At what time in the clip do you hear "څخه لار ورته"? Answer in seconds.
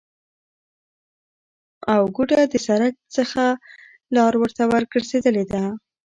3.15-4.63